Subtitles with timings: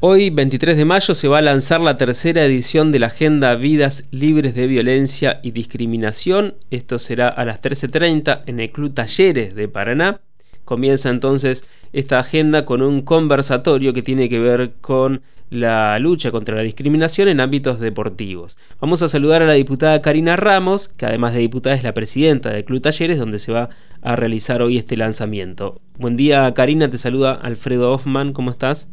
[0.00, 4.04] Hoy, 23 de mayo, se va a lanzar la tercera edición de la Agenda Vidas
[4.12, 6.54] Libres de Violencia y Discriminación.
[6.70, 10.20] Esto será a las 13.30 en el Club Talleres de Paraná.
[10.64, 16.54] Comienza entonces esta agenda con un conversatorio que tiene que ver con la lucha contra
[16.54, 18.56] la discriminación en ámbitos deportivos.
[18.80, 22.50] Vamos a saludar a la diputada Karina Ramos, que además de diputada es la presidenta
[22.50, 25.80] del Club Talleres, donde se va a realizar hoy este lanzamiento.
[25.96, 28.90] Buen día Karina, te saluda Alfredo Hoffman, ¿cómo estás?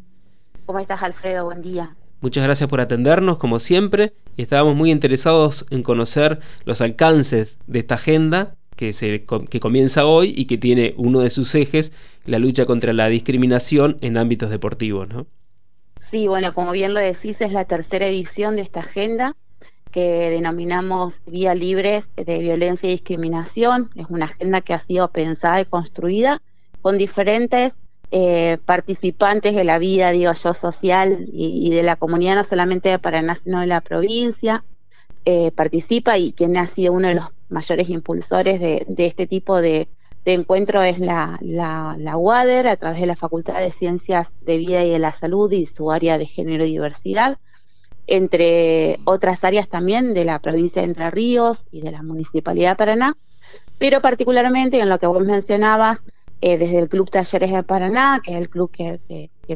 [0.66, 1.46] ¿Cómo estás, Alfredo?
[1.46, 1.96] Buen día.
[2.22, 7.80] Muchas gracias por atendernos, como siempre, y estábamos muy interesados en conocer los alcances de
[7.80, 11.94] esta agenda que, se, que comienza hoy y que tiene uno de sus ejes,
[12.26, 15.28] la lucha contra la discriminación en ámbitos deportivos, ¿no?
[16.00, 19.36] Sí, bueno, como bien lo decís, es la tercera edición de esta agenda
[19.92, 23.92] que denominamos Vía Libres de Violencia y Discriminación.
[23.96, 26.42] Es una agenda que ha sido pensada y construida
[26.82, 27.80] con diferentes
[28.18, 32.98] eh, participantes de la vida, digo yo, social y, de la comunidad, no solamente de
[32.98, 34.64] Paraná, sino de la provincia,
[35.26, 39.90] eh, participa y quien ha sido uno de los mayores impulsores de, este tipo de,
[40.24, 44.86] encuentro es la, la, la, UADER a través de la Facultad de Ciencias de Vida
[44.86, 47.38] y de la Salud y su área de género y diversidad,
[48.08, 52.76] entre otras áreas también de la provincia de Entre Ríos y de la Municipalidad de
[52.78, 53.18] Paraná,
[53.78, 56.06] pero particularmente en lo que vos mencionabas,
[56.42, 59.00] eh, desde el Club Talleres de Paraná, que es el club que,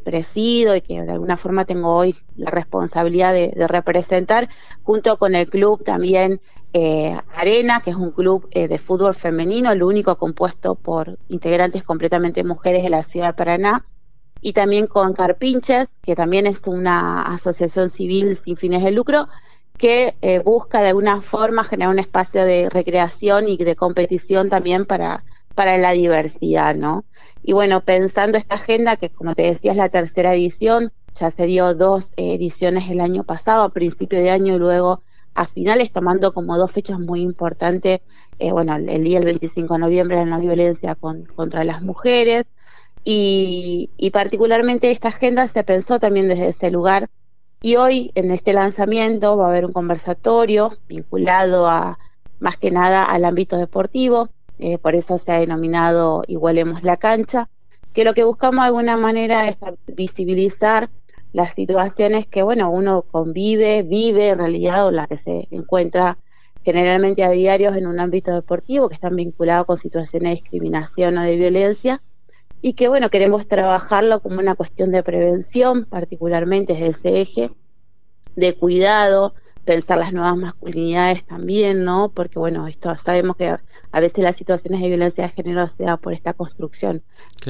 [0.03, 4.49] presido y que de alguna forma tengo hoy la responsabilidad de, representar,
[4.83, 6.39] junto con el club también
[6.73, 11.83] eh, Arena, que es un club eh, de fútbol femenino, el único compuesto por integrantes
[11.83, 13.85] completamente mujeres de la ciudad de Paraná,
[14.41, 19.27] y también con Carpinches, que también es una asociación civil sin fines de lucro,
[19.77, 25.23] que busca de alguna forma generar un espacio de recreación y de competición también para
[25.59, 27.03] para la diversidad, ¿no?
[27.43, 31.47] Y bueno, pensando esta agenda, que como te decía es la tercera edición, ya se
[31.47, 36.33] dio dos ediciones el año pasado, a principio de año y luego a finales, tomando
[36.33, 37.99] como dos fechas muy importantes,
[38.39, 42.45] eh, bueno, el, día el 25 de noviembre, la no violencia contra las mujeres,
[43.03, 47.09] y, y particularmente esta agenda se pensó también desde ese lugar,
[47.61, 51.99] y hoy en este lanzamiento va a haber un conversatorio vinculado a
[52.39, 57.49] más que nada al ámbito deportivo, eh, por eso se ha denominado Igualemos la cancha,
[57.93, 60.89] que lo que buscamos de alguna manera es visibilizar
[61.33, 66.17] las situaciones que, bueno, uno convive, vive en realidad o las que se encuentra
[66.63, 71.23] generalmente a diarios en un ámbito deportivo que están vinculados con situaciones de discriminación o
[71.23, 72.01] de violencia
[72.61, 77.51] y que, bueno, queremos trabajarlo como una cuestión de prevención, particularmente desde ese eje
[78.35, 79.33] de cuidado,
[79.63, 82.09] pensar las nuevas masculinidades también, ¿no?
[82.09, 83.55] Porque bueno, esto sabemos que
[83.91, 87.01] a veces las situaciones de violencia de género se da por esta construcción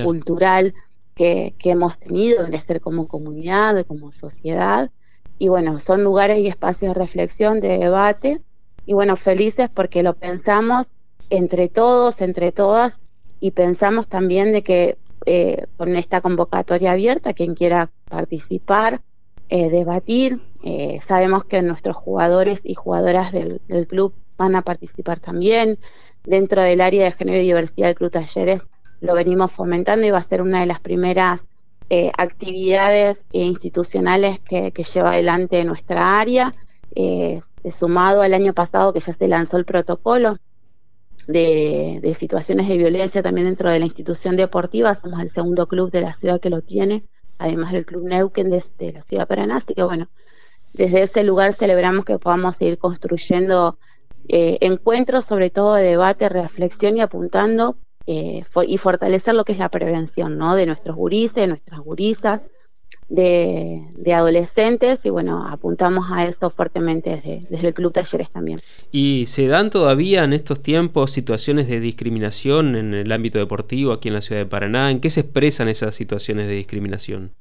[0.03, 0.73] cultural
[1.16, 4.89] que, que, hemos tenido de ser como comunidad, como sociedad.
[5.38, 8.41] Y bueno, son lugares y espacios de reflexión, de debate.
[8.85, 10.94] Y bueno, felices porque lo pensamos
[11.29, 13.00] entre todos, entre todas,
[13.39, 19.01] y pensamos también de que eh, con esta convocatoria abierta, quien quiera participar,
[19.50, 20.39] eh, debatir.
[20.63, 25.79] Eh, sabemos que nuestros jugadores y jugadoras del, club van a participar también.
[26.24, 28.62] Dentro del área de género y diversidad del Club Talleres
[29.02, 31.46] lo venimos fomentando y va a ser una de las primeras
[31.90, 36.53] eh, actividades institucionales que, lleva adelante nuestra área.
[37.72, 40.38] sumado al año pasado que ya se lanzó el protocolo
[41.28, 45.91] de, de situaciones de violencia también dentro de la institución deportiva, somos el segundo club
[45.91, 47.03] de la ciudad que lo tiene
[47.40, 48.63] además del Club Neuquén de,
[48.94, 49.57] la ciudad de Paraná.
[49.57, 50.07] Así que bueno,
[50.74, 53.80] desde ese lugar celebramos que podamos seguir construyendo
[54.29, 59.57] eh, encuentros, sobre todo de debate, reflexión y apuntando eh, y fortalecer lo que es
[59.57, 60.56] la prevención, ¿no?
[60.56, 62.44] De nuestros gurises, de nuestras gurisas,
[63.07, 68.62] de, adolescentes y bueno, apuntamos a eso fuertemente desde, desde, el Club Talleres también.
[68.91, 74.09] ¿Y se dan todavía en estos tiempos situaciones de discriminación en el ámbito deportivo aquí
[74.09, 74.91] en la ciudad de Paraná?
[74.91, 77.34] ¿En qué se expresan esas situaciones de discriminación?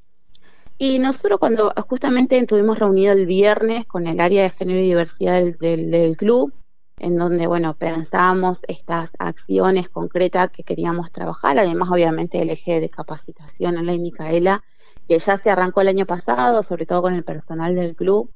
[0.78, 5.42] Y nosotros cuando justamente estuvimos reunidos el viernes con el área de género y diversidad
[5.42, 6.52] del, del club,
[7.00, 12.90] en donde, bueno, pensábamos estas acciones concretas que queríamos trabajar, además obviamente el eje de
[12.90, 14.62] capacitación en la Micaela,
[15.08, 18.30] que ya se arrancó el año pasado, sobre todo con el personal del club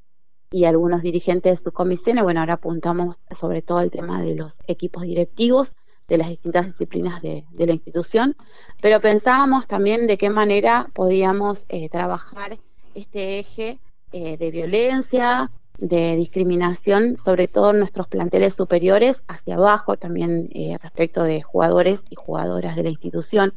[0.51, 2.23] y algunos dirigentes de sus comisiones.
[2.23, 5.75] Bueno, ahora apuntamos sobre todo al tema de los equipos directivos
[6.07, 8.35] de las distintas disciplinas de, la institución,
[8.81, 12.57] pero pensábamos también de qué manera podíamos eh, trabajar
[12.93, 13.79] este eje
[14.11, 20.77] eh, de violencia, de discriminación, sobre todo en nuestros planteles superiores, hacia abajo también eh,
[20.81, 23.53] respecto de jugadores y jugadoras de la institución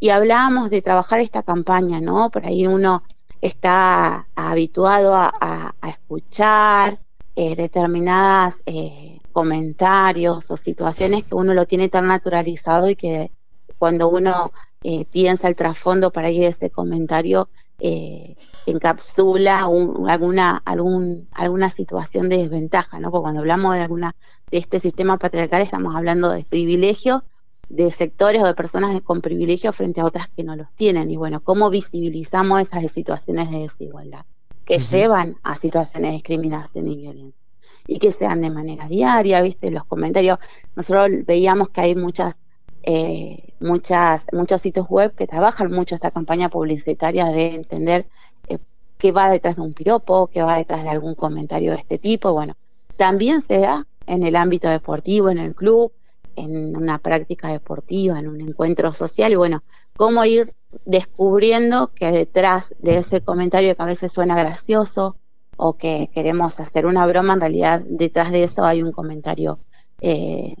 [0.00, 2.30] y hablábamos de trabajar esta campaña, ¿no?
[2.30, 3.02] Por ahí uno
[3.40, 6.98] está habituado a, escuchar
[7.36, 13.30] eh, determinadas eh, comentarios o situaciones que uno lo tiene tan naturalizado y que
[13.78, 14.52] cuando uno
[14.82, 17.48] eh, piensa el trasfondo para ir a ese comentario
[17.80, 23.10] encapsula alguna, algún, alguna situación de desventaja, ¿no?
[23.10, 24.14] Porque cuando hablamos de alguna
[24.50, 27.24] de este sistema patriarcal estamos hablando de privilegio
[27.68, 31.10] de sectores o de personas con privilegio frente a otras que no los tienen.
[31.10, 34.24] Y bueno, ¿cómo visibilizamos esas situaciones de desigualdad
[34.64, 37.42] que llevan a situaciones de discriminación y violencia?
[37.86, 39.70] Y que sean de manera diaria, ¿viste?
[39.70, 40.38] Los comentarios,
[40.76, 42.38] nosotros veíamos que hay muchas,
[42.82, 48.06] eh, muchas, muchos sitios web que trabajan mucho esta campaña publicitaria de entender
[48.48, 48.58] eh,
[48.98, 52.32] qué va detrás de un piropo, qué va detrás de algún comentario de este tipo.
[52.32, 52.54] Bueno,
[52.96, 55.92] también se da en el ámbito deportivo, en el club,
[56.36, 59.62] en una práctica deportiva, en un encuentro social, y bueno,
[59.96, 60.54] cómo ir
[60.84, 65.16] descubriendo que detrás de ese comentario que a veces suena gracioso
[65.56, 69.58] o que queremos hacer una broma, en realidad detrás de eso hay un comentario
[70.00, 70.54] eh,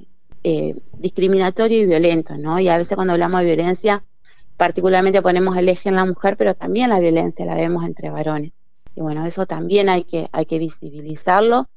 [0.44, 2.58] eh, discriminatorio y violento, ¿no?
[2.60, 4.04] Y a veces cuando hablamos de violencia,
[4.56, 8.52] particularmente ponemos el eje en la mujer, pero también la violencia la vemos entre varones.
[8.94, 11.68] Y bueno, eso también hay que, hay que visibilizarlo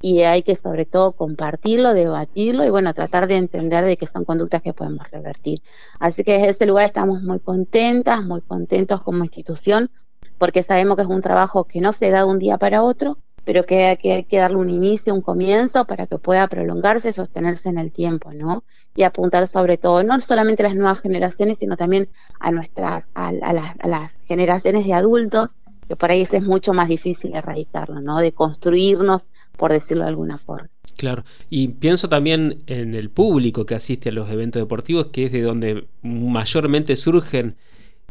[0.00, 4.24] y hay que sobre todo compartirlo, debatirlo y bueno, tratar de entender de que son
[4.24, 5.60] conductas que podemos revertir.
[5.98, 9.90] Así que desde ese lugar estamos muy contentas, muy contentos como institución,
[10.38, 13.18] porque sabemos que es un trabajo que no se da de un día para otro,
[13.48, 17.14] pero que hay, que hay que darle un inicio, un comienzo para que pueda prolongarse,
[17.14, 18.62] sostenerse en el tiempo, ¿no?
[18.94, 22.10] Y apuntar sobre todo, no solamente a las nuevas generaciones, sino también
[22.40, 25.52] a nuestras, a, las, a las generaciones de adultos,
[25.88, 28.18] que por ahí es mucho más difícil erradicarlo, ¿no?
[28.18, 30.68] De construirnos por decirlo de alguna forma.
[30.98, 35.32] Claro, y pienso también en el público que asiste a los eventos deportivos, que es
[35.32, 37.56] de donde mayormente surgen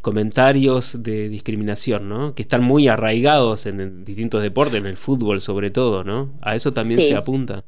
[0.08, 2.34] comentarios de discriminación, ¿no?
[2.34, 6.30] Que están muy arraigados en distintos deportes, en el fútbol sobre todo, ¿no?
[6.42, 7.66] A eso también se apunta.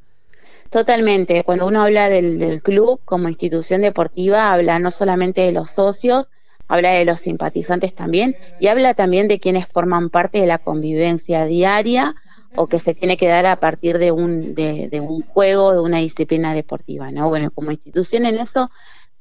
[0.69, 1.43] Totalmente.
[1.43, 6.27] Cuando uno habla del, del, club como institución deportiva, habla no solamente de los socios,
[6.69, 11.43] habla de los simpatizantes también, y habla también de quienes forman parte de la convivencia
[11.43, 12.15] diaria
[12.55, 15.97] o que se tiene que dar a partir de un, de, un juego, de una
[15.97, 17.27] disciplina deportiva, ¿no?
[17.27, 18.71] Bueno, como institución en eso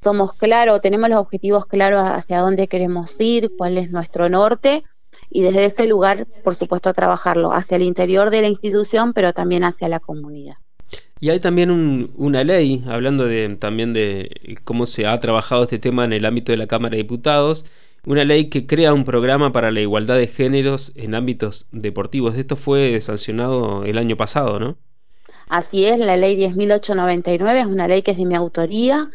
[0.03, 4.85] somos claros, tenemos los objetivos claros hacia dónde queremos ir, cuál es nuestro norte,
[5.31, 9.65] y desde ese lugar, por supuesto, trabajarlo hacia el interior de la institución, pero también
[9.65, 10.55] hacia la comunidad.
[11.21, 14.31] Y hay también una ley, hablando de, también de
[14.65, 17.67] cómo se ha trabajado este tema en el ámbito de la Cámara de Diputados,
[18.07, 22.37] una ley que crea un programa para la igualdad de géneros en ámbitos deportivos.
[22.37, 24.79] Esto fue sancionado el año pasado, ¿no?
[25.49, 29.11] Así es, la ley 10.899 es una ley que es de mi autoría,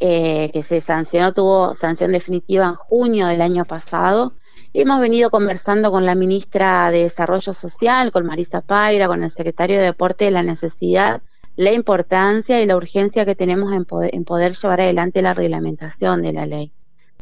[0.00, 4.34] eh, que se sancionó, tuvo sanción definitiva en junio del año pasado.
[4.72, 9.78] Hemos venido conversando con la ministra de Desarrollo Social, con Marisa Paira, con el secretario
[9.78, 11.22] de Deporte, de la necesidad,
[11.56, 16.46] la importancia y la urgencia que tenemos en poder llevar adelante la reglamentación de la
[16.46, 16.72] ley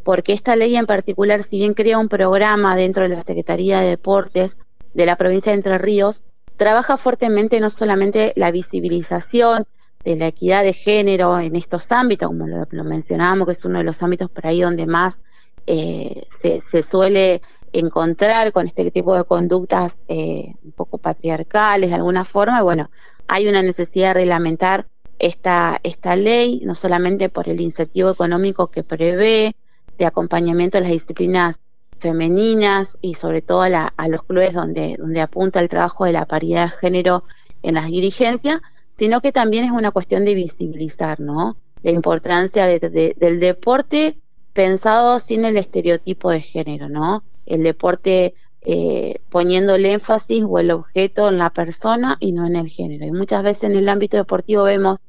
[0.03, 3.91] porque esta ley en particular, si bien crea un programa dentro de la Secretaría de
[3.91, 4.59] Deportes
[4.95, 6.25] de la provincia de Entre Ríos,
[6.57, 9.67] trabaja fuertemente no solamente la visibilización
[10.05, 13.85] de la equidad de género en estos ámbitos, como lo, mencionábamos, que es uno de
[13.85, 15.21] los ámbitos por ahí donde más
[15.67, 17.41] eh, se, suele
[17.73, 22.91] encontrar con este tipo de conductas eh, un poco patriarcales de alguna forma, bueno,
[23.29, 24.87] hay una necesidad de reglamentar
[25.19, 29.55] esta, esta ley, no solamente por el incentivo económico que prevé,
[29.99, 31.61] de acompañamiento a las disciplinas
[31.99, 36.65] femeninas y sobre todo a, los clubes donde, donde apunta el trabajo de la paridad
[36.65, 37.25] de género
[37.63, 38.61] en las dirigencias,
[39.03, 41.57] sino que también es una cuestión de visibilizar, ¿no?
[41.83, 44.17] La importancia del deporte
[44.53, 47.25] pensado sin el estereotipo de género, ¿no?
[47.45, 52.55] El deporte eh, poniendo el énfasis o el objeto en la persona y no en
[52.55, 53.05] el género.
[53.05, 55.01] Y muchas veces en el ámbito deportivo vemos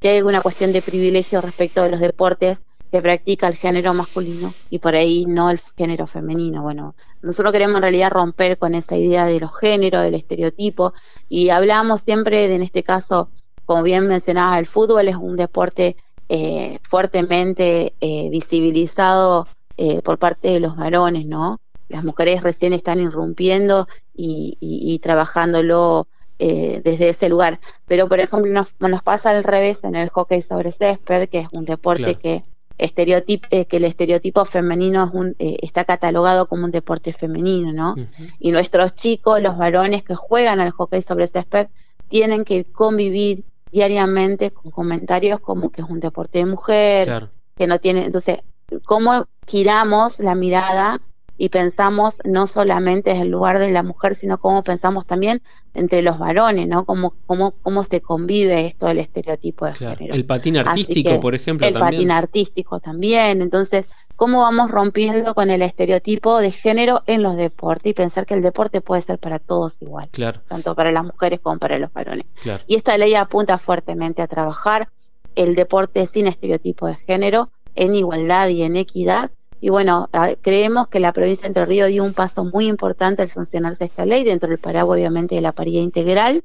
[0.00, 4.50] que hay alguna cuestión de privilegio respecto de los deportes que practica el género masculino
[4.70, 6.62] y por ahí no el género femenino.
[6.62, 10.94] Bueno, nosotros queremos en realidad romper con esa idea de los géneros, del estereotipo,
[11.28, 13.28] y hablamos siempre de, en este caso,
[13.66, 15.96] como bien mencionaba, el fútbol es un deporte
[16.28, 21.60] eh, fuertemente eh, visibilizado eh, por parte de los varones, ¿no?
[21.88, 26.06] Las mujeres recién están irrumpiendo y, y, trabajándolo
[26.38, 27.60] desde ese lugar.
[27.86, 31.46] Pero, por ejemplo, nos, nos, pasa al revés en el hockey sobre césped, que es
[31.52, 32.42] un deporte que
[32.78, 37.72] estereotipo, eh, que el estereotipo femenino es un, eh, está catalogado como un deporte femenino,
[37.72, 37.94] ¿no?
[38.38, 41.68] Y nuestros chicos, los varones que juegan al hockey sobre césped,
[42.08, 47.80] tienen que convivir diariamente con comentarios como que es un deporte de mujer, que no
[47.80, 48.40] tiene, entonces,
[48.84, 51.00] ¿cómo giramos la mirada
[51.38, 55.42] y pensamos no solamente en el lugar de la mujer, sino cómo pensamos también
[55.74, 56.84] entre los varones, ¿no?
[56.84, 60.14] Cómo, cómo, cómo se convive esto del estereotipo de género.
[60.14, 61.66] El patín artístico, por ejemplo.
[61.66, 63.42] El patín artístico también.
[63.42, 63.88] Entonces,
[64.22, 68.40] cómo vamos rompiendo con el estereotipo de género en los deportes y pensar que el
[68.40, 70.08] deporte puede ser para todos igual,
[70.46, 72.26] tanto para las mujeres como para los varones.
[72.68, 74.90] Y esta ley apunta fuertemente a trabajar
[75.34, 79.32] el deporte sin estereotipo de género, en igualdad y en equidad.
[79.60, 80.08] Y bueno,
[80.40, 84.06] creemos que la provincia de Entre Ríos dio un paso muy importante al sancionarse esta
[84.06, 86.44] ley, dentro del paraguas obviamente de la paridad integral,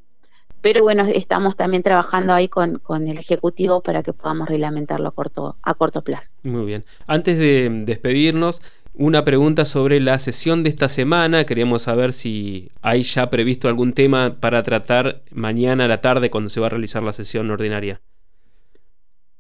[0.62, 5.56] pero bueno, estamos también trabajando ahí con, el Ejecutivo para que podamos reglamentarlo a corto,
[5.62, 6.32] a corto plazo.
[6.44, 6.84] Muy bien.
[7.06, 8.62] Antes de despedirnos,
[8.94, 11.46] una pregunta sobre la sesión de esta semana.
[11.46, 16.50] Queríamos saber si hay ya previsto algún tema para tratar mañana a la tarde cuando
[16.50, 18.02] se va a realizar la sesión ordinaria.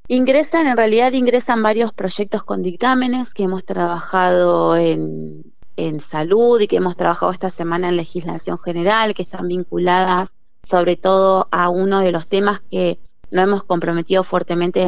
[0.07, 5.43] Ingresan, en realidad ingresan varios proyectos con dictámenes que hemos trabajado en,
[5.75, 10.36] en salud y que hemos trabajado esta semana en legislación general, que están vinculadas
[10.67, 12.99] sobre todo a uno de los temas que
[13.31, 14.85] nos hemos comprometido fuertemente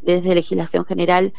[0.00, 1.34] desde, legislación general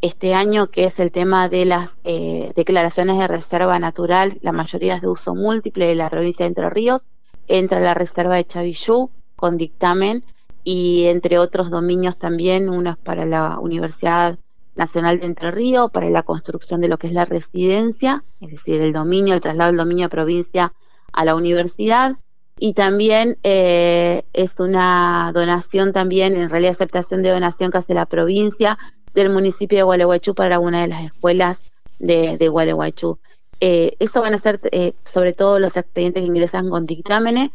[0.00, 4.96] este año, que es el tema de las eh, declaraciones de reserva natural, la mayoría
[4.96, 7.08] es de uso múltiple de la provincia de Entre Ríos,
[7.46, 10.24] entra la reserva de Chavillú con dictamen
[10.62, 14.38] y entre otros dominios también, unos para la Universidad
[14.74, 18.80] Nacional de Entre Ríos, para la construcción de lo que es la residencia, es decir,
[18.80, 20.72] el dominio, el traslado del dominio de provincia
[21.12, 22.16] a la universidad,
[22.58, 28.06] y también eh, es una donación también, en realidad aceptación de donación que hace la
[28.06, 28.78] provincia
[29.12, 31.62] del municipio de Gualeguaychú para una de las escuelas
[31.98, 33.18] de, de Gualeguaychú.
[33.60, 37.50] Eh, eso van a ser eh, sobre todo los expedientes que ingresan con dictámenes.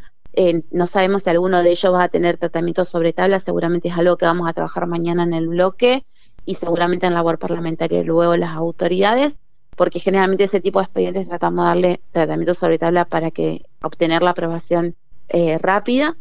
[0.71, 4.17] no sabemos si alguno de ellos va a tener tratamiento sobre tabla, seguramente es algo
[4.17, 6.05] que vamos a trabajar mañana en el bloque
[6.45, 9.35] y seguramente en la labor parlamentaria luego las autoridades
[9.79, 14.21] porque generalmente ese tipo de expedientes tratamos de darle tratamiento sobre tabla para que obtener
[14.21, 14.95] la aprobación
[15.29, 16.17] eh, rápida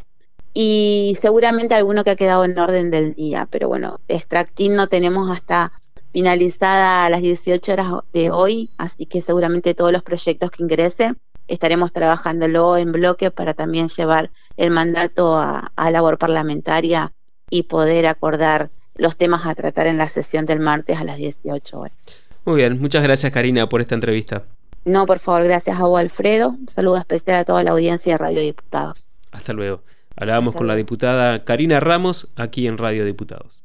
[0.55, 5.31] y seguramente alguno que ha quedado en orden del día, pero bueno, extracting no tenemos
[5.31, 5.73] hasta
[6.13, 11.17] finalizada a las 18 horas de hoy, así que seguramente todos los proyectos que ingresen
[11.47, 17.13] estaremos trabajándolo en bloque para también llevar el mandato a, a labor parlamentaria
[17.51, 21.79] y poder acordar los temas a tratar en la sesión del martes a las 18
[21.79, 21.97] horas.
[22.45, 24.45] Muy bien, muchas gracias Karina por esta entrevista.
[24.89, 26.51] No, por favor, gracias a vos Alfredo.
[26.51, 29.11] Un saludo especial a toda la audiencia de Radio Diputados.
[29.31, 29.83] Hasta luego.
[30.17, 33.63] Hablábamos con la diputada Karina Ramos aquí en Radio Diputados.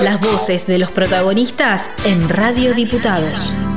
[0.00, 3.69] Las voces de los protagonistas en Radio Diputados.